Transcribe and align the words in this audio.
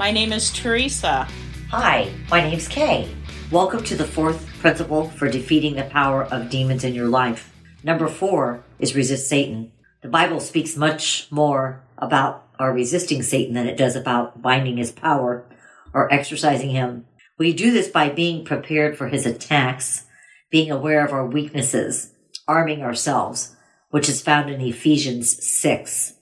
My 0.00 0.10
name 0.10 0.32
is 0.32 0.50
Teresa. 0.50 1.28
Hi, 1.68 2.10
my 2.30 2.40
name's 2.40 2.68
Kay. 2.68 3.14
Welcome 3.50 3.84
to 3.84 3.94
the 3.94 4.06
fourth 4.06 4.46
principle 4.58 5.10
for 5.10 5.30
defeating 5.30 5.76
the 5.76 5.84
power 5.84 6.24
of 6.24 6.48
demons 6.48 6.84
in 6.84 6.94
your 6.94 7.08
life. 7.08 7.54
Number 7.84 8.08
four 8.08 8.64
is 8.78 8.94
resist 8.94 9.28
Satan. 9.28 9.72
The 10.00 10.08
Bible 10.08 10.40
speaks 10.40 10.74
much 10.74 11.30
more 11.30 11.82
about 11.98 12.48
our 12.58 12.72
resisting 12.72 13.22
Satan 13.22 13.52
than 13.52 13.66
it 13.66 13.76
does 13.76 13.94
about 13.94 14.40
binding 14.40 14.78
his 14.78 14.90
power 14.90 15.44
or 15.92 16.10
exorcising 16.10 16.70
him. 16.70 17.04
We 17.36 17.52
do 17.52 17.70
this 17.70 17.88
by 17.88 18.08
being 18.08 18.42
prepared 18.42 18.96
for 18.96 19.08
his 19.08 19.26
attacks, 19.26 20.06
being 20.50 20.70
aware 20.70 21.04
of 21.04 21.12
our 21.12 21.26
weaknesses, 21.26 22.14
arming 22.48 22.80
ourselves, 22.80 23.54
which 23.90 24.08
is 24.08 24.22
found 24.22 24.48
in 24.48 24.62
Ephesians 24.62 25.46
6, 25.46 26.14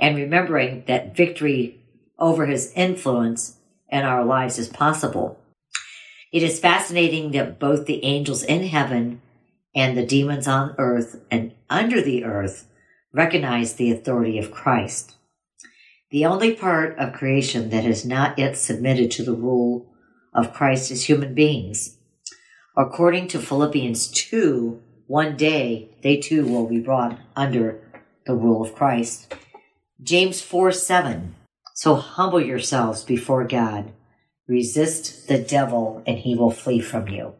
and 0.00 0.16
remembering 0.16 0.84
that 0.86 1.14
victory 1.14 1.82
over 2.18 2.46
his 2.46 2.72
influence 2.74 3.56
in 3.88 4.04
our 4.04 4.24
lives 4.24 4.58
as 4.58 4.68
possible. 4.68 5.38
It 6.32 6.42
is 6.42 6.60
fascinating 6.60 7.30
that 7.32 7.58
both 7.58 7.86
the 7.86 8.04
angels 8.04 8.42
in 8.42 8.64
heaven 8.64 9.20
and 9.74 9.96
the 9.96 10.06
demons 10.06 10.48
on 10.48 10.74
earth 10.78 11.20
and 11.30 11.52
under 11.70 12.00
the 12.00 12.24
earth 12.24 12.68
recognize 13.12 13.74
the 13.74 13.92
authority 13.92 14.38
of 14.38 14.50
Christ. 14.50 15.14
The 16.10 16.24
only 16.24 16.54
part 16.54 16.98
of 16.98 17.12
creation 17.12 17.70
that 17.70 17.84
has 17.84 18.04
not 18.04 18.38
yet 18.38 18.56
submitted 18.56 19.10
to 19.12 19.24
the 19.24 19.34
rule 19.34 19.92
of 20.34 20.52
Christ 20.52 20.90
is 20.90 21.04
human 21.04 21.34
beings. 21.34 21.98
According 22.76 23.28
to 23.28 23.38
Philippians 23.38 24.08
2, 24.08 24.82
one 25.06 25.36
day 25.36 25.90
they 26.02 26.16
too 26.18 26.46
will 26.46 26.68
be 26.68 26.80
brought 26.80 27.18
under 27.34 27.80
the 28.26 28.34
rule 28.34 28.62
of 28.62 28.74
Christ. 28.74 29.34
James 30.02 30.42
4 30.42 30.72
7. 30.72 31.34
So 31.76 31.94
humble 31.96 32.40
yourselves 32.40 33.04
before 33.04 33.44
God. 33.44 33.92
Resist 34.48 35.28
the 35.28 35.38
devil 35.38 36.02
and 36.06 36.16
he 36.16 36.34
will 36.34 36.50
flee 36.50 36.80
from 36.80 37.06
you. 37.06 37.34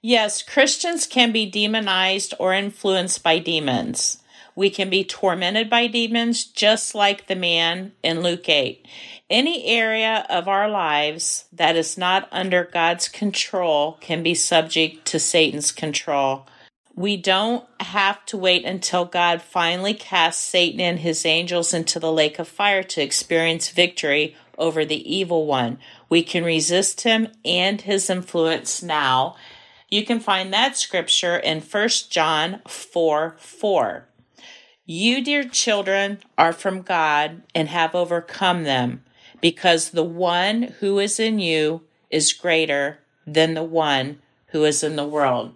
Yes, 0.00 0.40
Christians 0.40 1.04
can 1.04 1.32
be 1.32 1.50
demonized 1.50 2.32
or 2.38 2.54
influenced 2.54 3.24
by 3.24 3.40
demons. 3.40 4.22
We 4.54 4.70
can 4.70 4.88
be 4.88 5.02
tormented 5.02 5.68
by 5.68 5.88
demons 5.88 6.44
just 6.44 6.94
like 6.94 7.26
the 7.26 7.34
man 7.34 7.90
in 8.04 8.20
Luke 8.20 8.48
8. 8.48 8.86
Any 9.28 9.66
area 9.66 10.24
of 10.30 10.46
our 10.46 10.68
lives 10.68 11.46
that 11.52 11.74
is 11.74 11.98
not 11.98 12.28
under 12.30 12.62
God's 12.62 13.08
control 13.08 13.98
can 14.00 14.22
be 14.22 14.36
subject 14.36 15.06
to 15.06 15.18
Satan's 15.18 15.72
control. 15.72 16.46
We 16.96 17.18
don't 17.18 17.66
have 17.78 18.24
to 18.26 18.38
wait 18.38 18.64
until 18.64 19.04
God 19.04 19.42
finally 19.42 19.92
casts 19.92 20.42
Satan 20.42 20.80
and 20.80 20.98
his 20.98 21.26
angels 21.26 21.74
into 21.74 22.00
the 22.00 22.10
lake 22.10 22.38
of 22.38 22.48
fire 22.48 22.82
to 22.82 23.02
experience 23.02 23.68
victory 23.68 24.34
over 24.56 24.82
the 24.82 25.14
evil 25.14 25.44
one. 25.44 25.78
We 26.08 26.22
can 26.22 26.42
resist 26.42 27.02
him 27.02 27.28
and 27.44 27.82
his 27.82 28.08
influence 28.08 28.82
now. 28.82 29.36
You 29.90 30.06
can 30.06 30.20
find 30.20 30.50
that 30.54 30.78
scripture 30.78 31.36
in 31.36 31.60
1 31.60 31.88
John 32.08 32.62
4 32.66 33.36
4. 33.38 34.08
You, 34.86 35.22
dear 35.22 35.44
children, 35.44 36.20
are 36.38 36.52
from 36.54 36.80
God 36.80 37.42
and 37.54 37.68
have 37.68 37.94
overcome 37.94 38.64
them, 38.64 39.04
because 39.42 39.90
the 39.90 40.02
one 40.04 40.74
who 40.80 40.98
is 40.98 41.20
in 41.20 41.40
you 41.40 41.82
is 42.10 42.32
greater 42.32 43.00
than 43.26 43.52
the 43.52 43.62
one 43.62 44.20
who 44.48 44.64
is 44.64 44.82
in 44.82 44.96
the 44.96 45.06
world. 45.06 45.54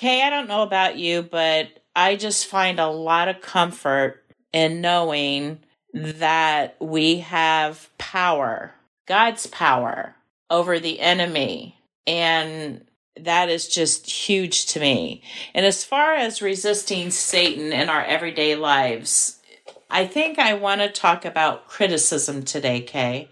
Kay, 0.00 0.22
I 0.22 0.30
don't 0.30 0.48
know 0.48 0.62
about 0.62 0.96
you, 0.96 1.20
but 1.20 1.68
I 1.94 2.16
just 2.16 2.46
find 2.46 2.80
a 2.80 2.88
lot 2.88 3.28
of 3.28 3.42
comfort 3.42 4.24
in 4.50 4.80
knowing 4.80 5.58
that 5.92 6.74
we 6.80 7.18
have 7.18 7.90
power, 7.98 8.72
God's 9.06 9.46
power 9.46 10.16
over 10.48 10.78
the 10.78 11.00
enemy. 11.00 11.76
And 12.06 12.86
that 13.20 13.50
is 13.50 13.68
just 13.68 14.10
huge 14.10 14.64
to 14.68 14.80
me. 14.80 15.22
And 15.52 15.66
as 15.66 15.84
far 15.84 16.14
as 16.14 16.40
resisting 16.40 17.10
Satan 17.10 17.70
in 17.70 17.90
our 17.90 18.02
everyday 18.02 18.54
lives, 18.56 19.38
I 19.90 20.06
think 20.06 20.38
I 20.38 20.54
want 20.54 20.80
to 20.80 20.88
talk 20.88 21.26
about 21.26 21.68
criticism 21.68 22.42
today, 22.42 22.80
Kay. 22.80 23.28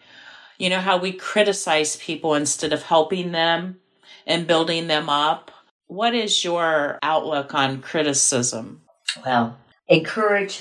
You 0.58 0.68
know 0.68 0.80
how 0.80 0.98
we 0.98 1.12
criticize 1.12 1.96
people 1.96 2.34
instead 2.34 2.74
of 2.74 2.82
helping 2.82 3.32
them 3.32 3.80
and 4.26 4.46
building 4.46 4.88
them 4.88 5.08
up? 5.08 5.50
What 5.88 6.14
is 6.14 6.44
your 6.44 6.98
outlook 7.02 7.54
on 7.54 7.80
criticism? 7.80 8.82
Well, 9.24 9.56
encourage 9.88 10.60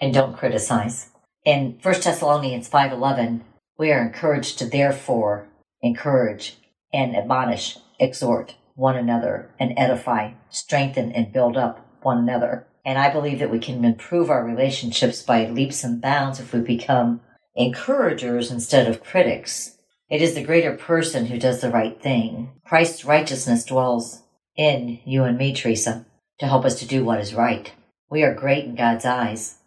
and 0.00 0.14
don't 0.14 0.36
criticize. 0.36 1.10
In 1.44 1.80
1 1.82 2.04
Thessalonians 2.04 2.68
5:11, 2.68 3.40
we 3.76 3.90
are 3.90 4.00
encouraged 4.00 4.56
to 4.60 4.66
therefore 4.66 5.48
encourage 5.82 6.58
and 6.92 7.16
admonish, 7.16 7.78
exhort 7.98 8.54
one 8.76 8.96
another 8.96 9.50
and 9.58 9.74
edify, 9.76 10.34
strengthen 10.48 11.10
and 11.10 11.32
build 11.32 11.56
up 11.56 11.84
one 12.02 12.18
another. 12.18 12.68
And 12.84 12.98
I 12.98 13.10
believe 13.10 13.40
that 13.40 13.50
we 13.50 13.58
can 13.58 13.84
improve 13.84 14.30
our 14.30 14.44
relationships 14.44 15.22
by 15.22 15.46
leaps 15.46 15.82
and 15.82 16.00
bounds 16.00 16.38
if 16.38 16.52
we 16.52 16.60
become 16.60 17.20
encouragers 17.56 18.52
instead 18.52 18.86
of 18.86 19.02
critics. 19.02 19.76
It 20.08 20.22
is 20.22 20.34
the 20.34 20.44
greater 20.44 20.76
person 20.76 21.26
who 21.26 21.36
does 21.36 21.62
the 21.62 21.70
right 21.70 22.00
thing. 22.00 22.52
Christ's 22.64 23.04
righteousness 23.04 23.64
dwells 23.64 24.22
in 24.58 24.98
you 25.06 25.22
and 25.22 25.38
me, 25.38 25.54
Teresa, 25.54 26.04
to 26.40 26.46
help 26.46 26.64
us 26.64 26.78
to 26.80 26.86
do 26.86 27.04
what 27.04 27.20
is 27.20 27.32
right. 27.32 27.72
We 28.10 28.24
are 28.24 28.34
great 28.34 28.64
in 28.64 28.74
God's 28.74 29.04
eyes 29.04 29.58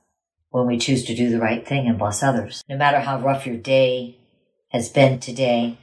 when 0.50 0.68
we 0.68 0.78
choose 0.78 1.06
to 1.06 1.16
do 1.16 1.29
the 1.29 1.40
right 1.40 1.66
thing 1.66 1.88
and 1.88 1.97
bless 1.97 2.22
others. 2.22 2.62
No 2.69 2.78
matter 2.78 3.00
how 3.00 3.19
rough 3.19 3.47
your 3.47 3.56
day 3.56 4.19
has 4.69 4.90
been 4.90 5.19
today, 5.19 5.78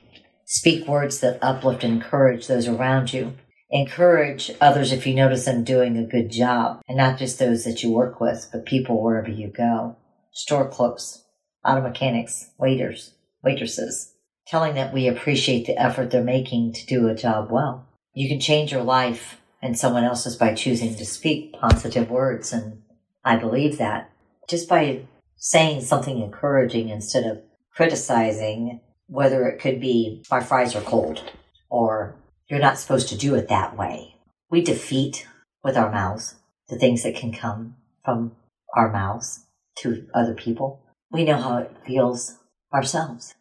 speak 0.45 0.87
words 0.87 1.21
that 1.21 1.39
uplift 1.43 1.83
and 1.83 1.95
encourage 1.95 2.47
those 2.47 2.69
around 2.69 3.13
you. 3.13 3.33
Encourage 3.71 4.51
others 4.61 4.93
if 4.93 5.07
you 5.07 5.15
notice 5.15 5.45
them 5.45 5.65
doing 5.65 5.97
a 5.97 6.07
good 6.07 6.31
job, 6.31 6.81
and 6.89 6.97
not 6.97 7.19
just 7.19 7.39
those 7.39 7.65
that 7.65 7.83
you 7.83 7.93
work 7.93 8.21
with, 8.21 8.49
but 8.51 8.65
people 8.65 9.03
wherever 9.03 9.31
you 9.31 9.49
go. 9.49 9.97
Store 10.33 10.69
clerks, 10.69 11.23
auto 11.65 11.83
mechanics, 11.83 12.51
waiters, 12.59 13.13
waitresses, 13.43 14.15
telling 14.47 14.75
that 14.75 14.95
we 14.95 15.07
appreciate 15.07 15.67
the 15.67 15.77
effort 15.77 16.11
they're 16.11 16.23
making 16.23 16.73
to 16.73 16.87
do 16.87 17.09
a 17.09 17.15
job 17.15 17.51
well. 17.51 17.88
You 18.19 18.29
can 18.29 18.41
change 18.41 18.73
your 18.73 18.83
life 18.83 19.41
and 19.63 19.79
someone 19.79 20.03
else's 20.03 20.35
by 20.35 20.53
choosing 20.53 20.97
to 20.97 21.07
speak 21.07 21.53
positive 21.53 22.11
words. 22.11 22.53
And 22.53 22.83
I 23.25 23.37
believe 23.37 23.79
that 23.79 24.11
just 24.51 24.69
by 24.69 25.03
saying 25.37 25.83
something 25.83 26.21
encouraging 26.21 26.89
instead 26.89 27.23
of 27.23 27.41
criticizing, 27.77 28.81
whether 29.07 29.47
it 29.47 29.61
could 29.61 29.81
be 29.81 30.25
my 30.33 30.41
fries 30.41 30.75
are 30.75 30.81
cold 30.81 31.31
or 31.71 32.17
you're 32.51 32.59
not 32.59 32.81
supposed 32.81 33.09
to 33.11 33.17
do 33.17 33.37
it 33.37 33.47
that 33.51 33.77
way. 33.79 34.17
We 34.51 34.63
defeat 34.63 35.29
with 35.63 35.77
our 35.77 35.93
mouths 35.93 36.35
the 36.69 36.77
things 36.77 37.05
that 37.05 37.15
can 37.15 37.33
come 37.33 37.77
from 38.05 38.33
our 38.75 38.91
mouths 38.91 39.45
to 39.83 40.09
other 40.13 40.35
people. 40.35 40.83
We 41.13 41.23
know 41.23 41.37
how 41.37 41.59
it 41.59 41.77
feels 41.87 42.35
ourselves. 42.75 43.37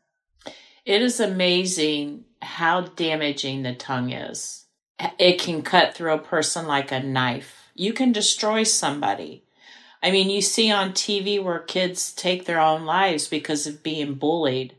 It 0.85 1.01
is 1.01 1.19
amazing 1.19 2.25
how 2.43 2.81
damaging 2.81 3.63
the 3.63 3.73
tongue 3.73 4.11
is. 4.11 4.65
It 5.19 5.39
can 5.39 5.61
cut 5.61 5.93
through 5.93 6.13
a 6.13 6.19
person 6.19 6.65
like 6.65 6.91
a 6.91 7.01
knife. 7.01 7.69
You 7.75 7.93
can 7.93 8.11
destroy 8.11 8.63
somebody. 8.63 9.43
I 10.01 10.11
mean, 10.11 10.29
you 10.29 10.41
see 10.41 10.71
on 10.71 10.91
TV 10.91 11.41
where 11.43 11.59
kids 11.59 12.11
take 12.11 12.45
their 12.45 12.59
own 12.59 12.85
lives 12.85 13.27
because 13.27 13.67
of 13.67 13.83
being 13.83 14.15
bullied. 14.15 14.75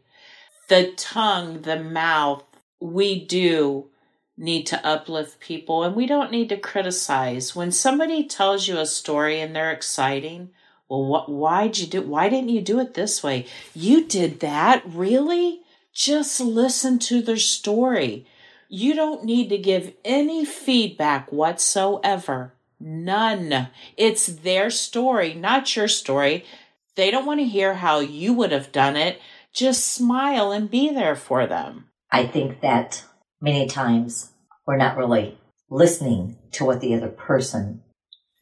The 0.69 0.93
tongue, 0.97 1.63
the 1.63 1.79
mouth, 1.81 2.45
we 2.81 3.25
do 3.25 3.91
need 4.37 4.67
to 4.69 4.87
uplift 4.87 5.41
people 5.41 5.83
and 5.83 5.97
we 5.97 6.07
don't 6.07 6.31
need 6.31 6.49
to 6.49 6.57
criticize. 6.57 7.57
When 7.57 7.73
somebody 7.73 8.25
tells 8.25 8.69
you 8.69 8.79
a 8.79 8.87
story 8.87 9.41
and 9.41 9.55
they're 9.55 9.73
exciting, 9.73 10.51
well, 10.89 11.05
what, 11.05 11.29
why'd 11.29 11.79
you 11.79 11.87
do, 11.87 12.03
why 12.03 12.29
didn't 12.29 12.51
you 12.51 12.63
do 12.63 12.81
it 12.81 12.95
this 12.95 13.23
way? 13.23 13.47
You 13.75 14.07
did 14.07 14.41
that? 14.41 14.83
Really? 14.87 15.61
Just 15.93 16.41
listen 16.41 16.99
to 17.01 17.21
their 17.21 17.37
story. 17.37 18.27
You 18.69 18.95
don't 18.95 19.25
need 19.25 19.49
to 19.49 19.59
give 19.59 19.95
any 20.05 20.45
feedback 20.45 21.33
whatsoever. 21.33 22.55
None. 22.79 23.69
It's 23.97 24.27
their 24.27 24.71
story, 24.71 25.35
not 25.35 25.75
your 25.75 25.89
story. 25.89 26.45
They 26.95 27.11
don't 27.11 27.27
want 27.27 27.41
to 27.41 27.47
hear 27.47 27.75
how 27.75 28.01
you 28.01 28.35
would 28.35 28.53
have 28.53 28.71
done 28.71 28.97
it. 28.97 29.21
Just 29.53 29.87
smile 29.87 30.53
and 30.53 30.71
be 30.71 30.91
there 30.91 31.17
for 31.17 31.47
them. 31.47 31.87
I 32.13 32.27
think 32.27 32.61
that 32.61 33.05
many 33.41 33.67
times 33.67 34.33
we're 34.67 34.77
not 34.77 34.97
really 34.97 35.39
listening 35.71 36.37
to 36.53 36.65
what 36.65 36.81
the 36.81 36.95
other 36.95 37.09
person 37.09 37.83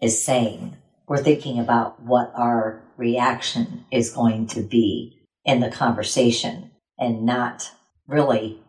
is 0.00 0.24
saying. 0.24 0.76
We're 1.06 1.22
thinking 1.22 1.58
about 1.58 2.02
what 2.02 2.32
our 2.34 2.82
reaction 2.96 3.84
is 3.92 4.10
going 4.10 4.48
to 4.48 4.60
be 4.60 5.22
in 5.44 5.60
the 5.60 5.70
conversation 5.70 6.72
and 6.98 7.24
not 7.24 7.70
really 8.08 8.60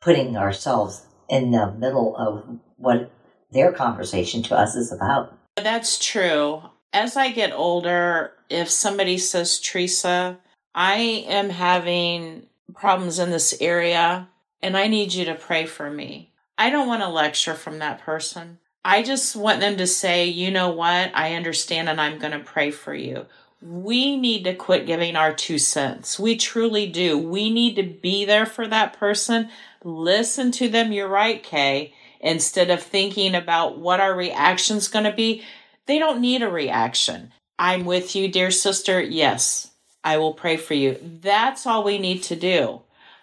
putting 0.00 0.36
ourselves 0.36 1.06
in 1.28 1.50
the 1.50 1.72
middle 1.72 2.16
of 2.16 2.58
what 2.76 3.10
their 3.50 3.72
conversation 3.72 4.42
to 4.44 4.56
us 4.56 4.74
is 4.74 4.92
about. 4.92 5.36
That's 5.56 5.98
true. 5.98 6.62
As 6.92 7.16
I 7.16 7.30
get 7.30 7.52
older, 7.52 8.32
if 8.48 8.70
somebody 8.70 9.18
says, 9.18 9.60
Teresa, 9.60 10.38
I 10.74 11.24
am 11.28 11.50
having 11.50 12.46
problems 12.74 13.18
in 13.18 13.30
this 13.30 13.56
area 13.60 14.28
and 14.62 14.76
I 14.76 14.86
need 14.86 15.12
you 15.12 15.24
to 15.26 15.34
pray 15.34 15.66
for 15.66 15.90
me. 15.90 16.32
I 16.56 16.70
don't 16.70 16.88
want 16.88 17.02
a 17.02 17.08
lecture 17.08 17.54
from 17.54 17.78
that 17.78 18.00
person. 18.00 18.58
I 18.84 19.02
just 19.02 19.36
want 19.36 19.60
them 19.60 19.76
to 19.76 19.86
say, 19.86 20.26
you 20.26 20.50
know 20.50 20.70
what? 20.70 21.10
I 21.14 21.34
understand 21.34 21.88
and 21.88 22.00
I'm 22.00 22.18
going 22.18 22.32
to 22.32 22.38
pray 22.40 22.70
for 22.70 22.94
you. 22.94 23.26
We 23.60 24.16
need 24.16 24.44
to 24.44 24.54
quit 24.54 24.86
giving 24.86 25.16
our 25.16 25.34
two 25.34 25.58
cents. 25.58 26.18
We 26.18 26.36
truly 26.36 26.86
do. 26.86 27.18
We 27.18 27.50
need 27.50 27.74
to 27.76 27.82
be 27.82 28.24
there 28.24 28.46
for 28.46 28.68
that 28.68 28.92
person. 28.92 29.50
Listen 29.82 30.52
to 30.52 30.68
them. 30.68 30.92
You're 30.92 31.08
right, 31.08 31.42
Kay. 31.42 31.94
Instead 32.20 32.70
of 32.70 32.82
thinking 32.82 33.34
about 33.34 33.78
what 33.78 34.00
our 34.00 34.14
reaction's 34.14 34.88
going 34.88 35.04
to 35.04 35.12
be, 35.12 35.42
they 35.86 35.98
don't 35.98 36.20
need 36.20 36.42
a 36.42 36.48
reaction. 36.48 37.32
I'm 37.58 37.84
with 37.84 38.14
you, 38.14 38.28
dear 38.28 38.50
sister. 38.50 39.00
Yes, 39.00 39.72
I 40.04 40.18
will 40.18 40.34
pray 40.34 40.56
for 40.56 40.74
you. 40.74 40.98
That's 41.02 41.66
all 41.66 41.82
we 41.82 41.98
need 41.98 42.22
to 42.24 42.36
do. 42.36 42.82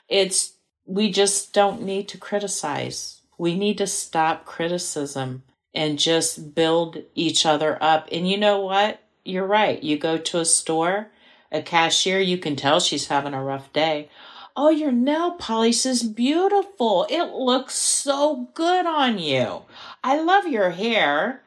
It's, 0.10 0.54
we 0.86 1.12
just 1.12 1.54
don't 1.54 1.82
need 1.82 2.10
to 2.10 2.18
criticize. 2.18 3.22
We 3.38 3.56
need 3.58 3.78
to 3.78 3.88
stop 3.88 4.46
criticism 4.46 5.44
and 5.74 6.00
just 6.00 6.56
build 6.56 7.04
each 7.16 7.46
other 7.46 7.78
up. 7.82 8.08
And 8.12 8.30
you 8.30 8.38
know 8.38 8.60
what? 8.60 9.02
You're 9.26 9.48
right. 9.48 9.82
You 9.84 9.98
go 9.98 10.20
to 10.20 10.40
a 10.40 10.46
store, 10.46 11.08
a 11.52 11.62
cashier, 11.62 12.20
you 12.20 12.38
can 12.38 12.56
tell 12.56 12.80
she's 12.80 13.08
having 13.08 13.34
a 13.34 13.44
rough 13.44 13.74
day. 13.74 14.10
Oh, 14.56 14.70
your 14.70 14.92
nail 14.92 15.32
polish 15.32 15.86
is 15.86 16.04
beautiful. 16.04 17.08
It 17.10 17.34
looks 17.34 17.74
so 17.74 18.50
good 18.54 18.86
on 18.86 19.18
you. 19.18 19.64
I 20.04 20.22
love 20.22 20.48
your 20.48 20.70
hair. 20.70 21.42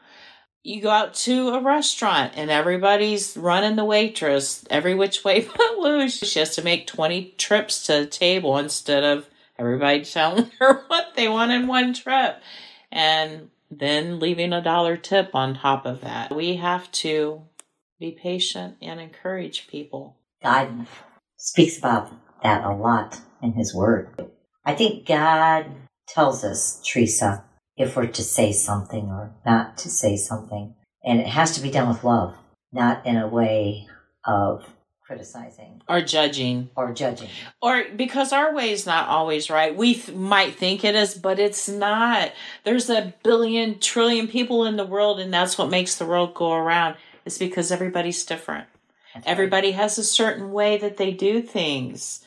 You 0.65 0.83
go 0.83 0.91
out 0.91 1.15
to 1.15 1.51
a 1.51 1.63
restaurant 1.63 2.33
and 2.35 2.51
everybody's 2.51 3.37
running 3.37 3.77
the 3.77 3.85
waitress 3.85 4.65
every 4.69 4.95
which 4.95 5.25
way 5.25 5.49
but 5.57 5.79
loose. 5.79 6.19
She 6.19 6.41
has 6.41 6.57
to 6.57 6.63
make 6.63 6.89
20 6.89 7.35
trips 7.39 7.87
to 7.87 8.01
the 8.01 8.07
table 8.07 8.59
instead 8.59 9.05
of 9.05 9.31
everybody 9.57 10.05
telling 10.05 10.51
her 10.59 10.83
what 10.89 11.15
they 11.15 11.29
want 11.29 11.53
in 11.53 11.69
one 11.69 11.95
trip. 11.95 12.43
And 12.91 13.51
then 13.71 14.19
leaving 14.19 14.53
a 14.53 14.63
dollar 14.63 14.97
tip 14.97 15.35
on 15.35 15.55
top 15.55 15.87
of 15.87 16.01
that. 16.01 16.35
We 16.35 16.57
have 16.57 16.91
to 16.93 17.43
be 17.99 18.12
patient 18.12 18.77
and 18.81 19.00
encourage 19.00 19.67
people. 19.69 20.17
God 20.43 20.87
speaks 21.37 21.79
about 21.79 22.12
that 22.43 22.65
a 22.65 22.73
lot 22.73 23.21
in 23.43 23.53
His 23.53 23.75
Word. 23.75 24.09
I 24.65 24.75
think 24.75 25.06
God 25.06 25.67
tells 26.06 26.45
us, 26.45 26.81
Teresa, 26.87 27.45
if 27.77 27.97
we're 27.97 28.06
to 28.06 28.23
say 28.23 28.53
something 28.53 29.06
or 29.06 29.33
not 29.47 29.79
to 29.79 29.89
say 29.89 30.17
something. 30.17 30.75
And 31.05 31.21
it 31.21 31.29
has 31.29 31.53
to 31.53 31.62
be 31.62 31.71
done 31.71 31.89
with 31.89 32.05
love, 32.05 32.37
not 32.73 33.06
in 33.06 33.17
a 33.17 33.29
way 33.29 33.87
of 34.25 34.65
criticizing 35.09 35.81
or 35.89 36.03
judging 36.03 36.69
or 36.77 36.93
judging 36.93 37.31
or 37.62 37.85
because 37.97 38.31
our 38.31 38.55
way 38.55 38.71
is 38.71 38.85
not 38.85 39.09
always 39.09 39.49
right 39.49 39.75
we 39.75 39.94
th- 39.94 40.15
might 40.15 40.55
think 40.55 40.85
it 40.85 40.94
is 40.94 41.15
but 41.15 41.39
it's 41.39 41.67
not 41.67 42.31
there's 42.65 42.91
a 42.91 43.15
billion 43.23 43.79
trillion 43.79 44.29
people 44.29 44.67
in 44.67 44.77
the 44.77 44.85
world 44.85 45.19
and 45.19 45.33
that's 45.33 45.56
what 45.56 45.71
makes 45.71 45.94
the 45.94 46.05
world 46.05 46.35
go 46.35 46.53
around 46.53 46.94
it's 47.29 47.39
because 47.39 47.71
everybody's 47.71 48.25
different 48.25 48.67
that's 49.15 49.27
everybody 49.27 49.69
right. 49.69 49.77
has 49.77 49.99
a 49.99 50.05
certain 50.05 50.53
way 50.53 50.77
that 50.77 50.97
they 50.97 51.13
do 51.13 51.41
things 51.41 52.25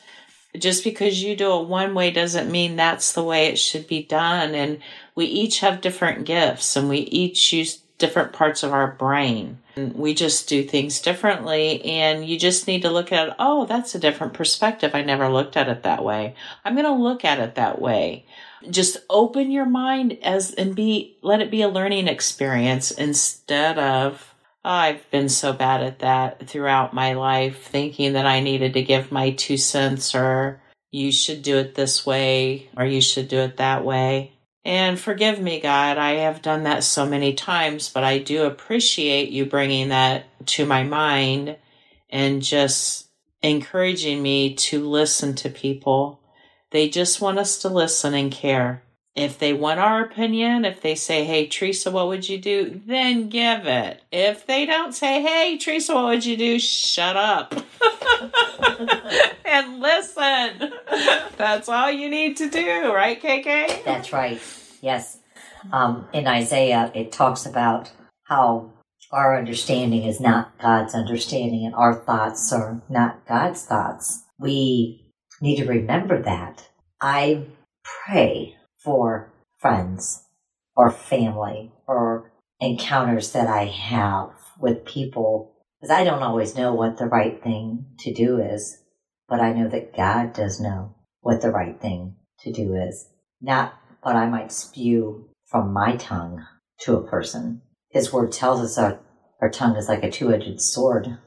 just 0.58 0.84
because 0.84 1.22
you 1.22 1.36
do 1.36 1.60
it 1.60 1.68
one 1.68 1.94
way 1.94 2.10
doesn't 2.10 2.50
mean 2.50 2.76
that's 2.76 3.12
the 3.12 3.22
way 3.22 3.46
it 3.46 3.58
should 3.58 3.86
be 3.86 4.02
done 4.02 4.54
and 4.54 4.80
we 5.14 5.26
each 5.26 5.60
have 5.60 5.80
different 5.80 6.24
gifts 6.24 6.76
and 6.76 6.88
we 6.88 6.98
each 6.98 7.52
use 7.52 7.82
different 8.02 8.32
parts 8.32 8.64
of 8.64 8.72
our 8.72 8.88
brain. 8.88 9.58
And 9.76 9.94
We 9.94 10.12
just 10.12 10.48
do 10.48 10.64
things 10.64 11.00
differently, 11.00 11.82
and 11.84 12.26
you 12.26 12.36
just 12.36 12.66
need 12.66 12.82
to 12.82 12.90
look 12.90 13.12
at, 13.12 13.36
oh, 13.38 13.64
that's 13.64 13.94
a 13.94 14.00
different 14.00 14.34
perspective. 14.34 14.90
I 14.92 15.02
never 15.02 15.28
looked 15.28 15.56
at 15.56 15.68
it 15.68 15.84
that 15.84 16.04
way. 16.04 16.34
I'm 16.64 16.74
going 16.74 16.84
to 16.84 16.92
look 16.92 17.24
at 17.24 17.38
it 17.38 17.54
that 17.54 17.80
way. 17.80 18.26
Just 18.68 18.96
open 19.08 19.52
your 19.52 19.66
mind 19.66 20.18
as 20.22 20.52
and 20.52 20.74
be 20.74 21.16
let 21.22 21.40
it 21.40 21.50
be 21.50 21.62
a 21.62 21.68
learning 21.68 22.08
experience 22.08 22.90
instead 22.90 23.78
of 23.78 24.31
I've 24.64 25.10
been 25.10 25.28
so 25.28 25.52
bad 25.52 25.82
at 25.82 25.98
that 26.00 26.48
throughout 26.48 26.94
my 26.94 27.14
life, 27.14 27.64
thinking 27.64 28.12
that 28.12 28.26
I 28.26 28.40
needed 28.40 28.74
to 28.74 28.82
give 28.82 29.10
my 29.10 29.30
two 29.30 29.56
cents 29.56 30.14
or 30.14 30.62
you 30.92 31.10
should 31.10 31.42
do 31.42 31.58
it 31.58 31.74
this 31.74 32.06
way 32.06 32.68
or 32.76 32.84
you 32.84 33.00
should 33.00 33.28
do 33.28 33.38
it 33.38 33.56
that 33.56 33.84
way. 33.84 34.32
And 34.64 34.98
forgive 34.98 35.40
me, 35.40 35.60
God, 35.60 35.98
I 35.98 36.12
have 36.12 36.42
done 36.42 36.62
that 36.64 36.84
so 36.84 37.04
many 37.04 37.34
times, 37.34 37.88
but 37.88 38.04
I 38.04 38.18
do 38.18 38.44
appreciate 38.44 39.30
you 39.30 39.44
bringing 39.46 39.88
that 39.88 40.26
to 40.46 40.64
my 40.66 40.84
mind 40.84 41.56
and 42.08 42.42
just 42.42 43.08
encouraging 43.42 44.22
me 44.22 44.54
to 44.54 44.88
listen 44.88 45.34
to 45.34 45.50
people. 45.50 46.20
They 46.70 46.88
just 46.88 47.20
want 47.20 47.38
us 47.38 47.58
to 47.58 47.68
listen 47.68 48.14
and 48.14 48.30
care. 48.30 48.84
If 49.14 49.38
they 49.38 49.52
want 49.52 49.78
our 49.78 50.02
opinion, 50.02 50.64
if 50.64 50.80
they 50.80 50.94
say, 50.94 51.24
Hey, 51.24 51.46
Teresa, 51.46 51.90
what 51.90 52.08
would 52.08 52.28
you 52.28 52.38
do? 52.38 52.80
Then 52.86 53.28
give 53.28 53.66
it. 53.66 54.02
If 54.10 54.46
they 54.46 54.64
don't 54.64 54.92
say, 54.92 55.20
Hey, 55.20 55.58
Teresa, 55.58 55.94
what 55.94 56.04
would 56.04 56.24
you 56.24 56.36
do? 56.36 56.58
Shut 56.58 57.16
up 57.16 57.52
and 59.44 59.80
listen. 59.80 60.72
That's 61.36 61.68
all 61.68 61.90
you 61.90 62.08
need 62.08 62.38
to 62.38 62.48
do, 62.48 62.92
right, 62.92 63.20
KK? 63.20 63.84
That's 63.84 64.12
right. 64.12 64.40
Yes. 64.80 65.18
Um, 65.72 66.08
in 66.12 66.26
Isaiah, 66.26 66.90
it 66.94 67.12
talks 67.12 67.44
about 67.44 67.92
how 68.24 68.72
our 69.10 69.36
understanding 69.36 70.04
is 70.04 70.20
not 70.20 70.58
God's 70.58 70.94
understanding 70.94 71.66
and 71.66 71.74
our 71.74 71.94
thoughts 71.94 72.50
are 72.50 72.80
not 72.88 73.26
God's 73.26 73.64
thoughts. 73.64 74.24
We 74.38 75.04
need 75.42 75.56
to 75.56 75.66
remember 75.66 76.22
that. 76.22 76.68
I 77.00 77.44
pray 77.84 78.51
for 78.84 79.32
friends 79.58 80.24
or 80.76 80.90
family 80.90 81.72
or 81.86 82.32
encounters 82.60 83.32
that 83.32 83.48
I 83.48 83.66
have 83.66 84.30
with 84.58 84.84
people 84.84 85.52
because 85.80 85.90
I 85.90 86.04
don't 86.04 86.22
always 86.22 86.54
know 86.54 86.74
what 86.74 86.98
the 86.98 87.06
right 87.06 87.42
thing 87.42 87.86
to 88.00 88.12
do 88.12 88.38
is, 88.38 88.78
but 89.28 89.40
I 89.40 89.52
know 89.52 89.68
that 89.68 89.96
God 89.96 90.32
does 90.32 90.60
know 90.60 90.94
what 91.20 91.42
the 91.42 91.50
right 91.50 91.80
thing 91.80 92.14
to 92.40 92.52
do 92.52 92.74
is. 92.74 93.08
Not 93.40 93.74
what 94.02 94.14
I 94.14 94.26
might 94.28 94.52
spew 94.52 95.28
from 95.46 95.72
my 95.72 95.96
tongue 95.96 96.44
to 96.82 96.96
a 96.96 97.08
person. 97.08 97.62
His 97.90 98.12
word 98.12 98.30
tells 98.30 98.60
us 98.60 98.78
our, 98.78 99.00
our 99.40 99.50
tongue 99.50 99.76
is 99.76 99.88
like 99.88 100.04
a 100.04 100.10
two 100.10 100.32
edged 100.32 100.60
sword, 100.60 101.18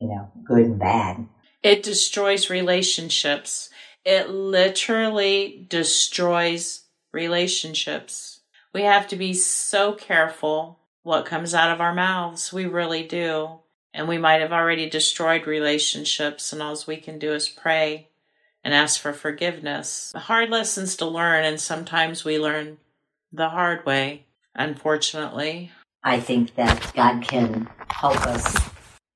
you 0.00 0.08
know, 0.08 0.32
good 0.44 0.64
and 0.64 0.78
bad. 0.78 1.28
It 1.62 1.84
destroys 1.84 2.50
relationships. 2.50 3.70
It 4.04 4.30
literally 4.30 5.64
destroys 5.68 6.81
relationships. 7.12 8.40
We 8.72 8.82
have 8.82 9.06
to 9.08 9.16
be 9.16 9.34
so 9.34 9.92
careful 9.92 10.78
what 11.02 11.26
comes 11.26 11.54
out 11.54 11.70
of 11.70 11.80
our 11.80 11.94
mouths. 11.94 12.52
We 12.52 12.66
really 12.66 13.02
do. 13.02 13.60
And 13.94 14.08
we 14.08 14.18
might 14.18 14.40
have 14.40 14.52
already 14.52 14.88
destroyed 14.88 15.46
relationships, 15.46 16.52
and 16.52 16.62
all 16.62 16.76
we 16.86 16.96
can 16.96 17.18
do 17.18 17.32
is 17.34 17.48
pray 17.48 18.08
and 18.64 18.72
ask 18.72 18.98
for 19.00 19.12
forgiveness. 19.12 20.12
Hard 20.16 20.48
lessons 20.48 20.96
to 20.96 21.06
learn, 21.06 21.44
and 21.44 21.60
sometimes 21.60 22.24
we 22.24 22.38
learn 22.38 22.78
the 23.30 23.50
hard 23.50 23.84
way, 23.84 24.24
unfortunately. 24.54 25.72
I 26.02 26.20
think 26.20 26.54
that 26.54 26.92
God 26.94 27.22
can 27.22 27.68
help 27.88 28.26
us 28.26 28.56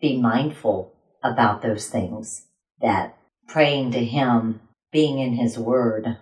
be 0.00 0.20
mindful 0.20 0.92
about 1.22 1.62
those 1.62 1.88
things, 1.88 2.46
that 2.80 3.16
praying 3.48 3.92
to 3.92 4.04
Him, 4.04 4.60
being 4.92 5.18
in 5.18 5.34
His 5.34 5.58
Word, 5.58 6.18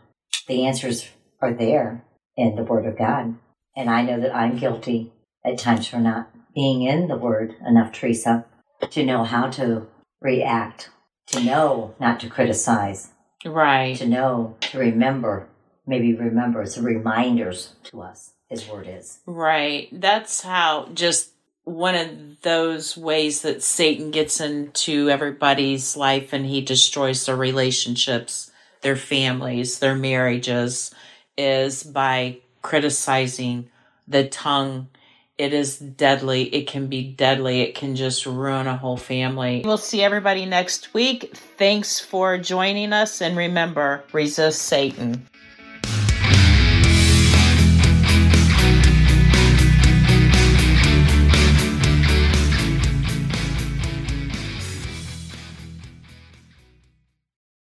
the 0.46 0.64
answers 0.64 1.08
are 1.44 1.52
there 1.52 2.04
in 2.36 2.56
the 2.56 2.64
Word 2.64 2.86
of 2.86 2.98
God. 2.98 3.36
And 3.76 3.90
I 3.90 4.02
know 4.02 4.20
that 4.20 4.34
I'm 4.34 4.56
guilty 4.56 5.12
at 5.44 5.58
times 5.58 5.86
for 5.86 5.98
not 5.98 6.30
being 6.54 6.82
in 6.82 7.08
the 7.08 7.16
Word 7.16 7.54
enough, 7.66 7.92
Teresa, 7.92 8.46
to 8.90 9.04
know 9.04 9.24
how 9.24 9.48
to 9.50 9.86
react, 10.20 10.90
to 11.28 11.40
know 11.42 11.94
not 12.00 12.20
to 12.20 12.28
criticize, 12.28 13.10
Right. 13.44 13.96
To 13.96 14.06
know, 14.06 14.56
to 14.60 14.78
remember, 14.78 15.48
maybe 15.86 16.14
remember 16.14 16.62
as 16.62 16.80
reminders 16.80 17.74
to 17.84 18.00
us, 18.00 18.32
his 18.48 18.68
word 18.68 18.88
is. 18.88 19.20
Right. 19.26 19.88
That's 19.92 20.42
how 20.42 20.88
just 20.94 21.32
one 21.64 21.94
of 21.94 22.08
those 22.42 22.96
ways 22.96 23.42
that 23.42 23.62
Satan 23.62 24.10
gets 24.10 24.40
into 24.40 25.10
everybody's 25.10 25.96
life 25.96 26.32
and 26.32 26.46
he 26.46 26.60
destroys 26.60 27.26
their 27.26 27.36
relationships, 27.36 28.50
their 28.82 28.96
families, 28.96 29.78
their 29.78 29.94
marriages, 29.94 30.94
is 31.36 31.82
by 31.82 32.38
criticizing 32.62 33.68
the 34.06 34.28
tongue 34.28 34.88
it 35.36 35.52
is 35.52 35.78
deadly. 35.78 36.44
It 36.54 36.68
can 36.68 36.86
be 36.86 37.02
deadly. 37.02 37.60
It 37.60 37.74
can 37.74 37.96
just 37.96 38.24
ruin 38.24 38.68
a 38.68 38.76
whole 38.76 38.96
family. 38.96 39.62
We'll 39.64 39.78
see 39.78 40.00
everybody 40.00 40.46
next 40.46 40.94
week. 40.94 41.36
Thanks 41.36 41.98
for 41.98 42.38
joining 42.38 42.92
us. 42.92 43.20
And 43.20 43.36
remember, 43.36 44.04
resist 44.12 44.62
Satan. 44.62 45.28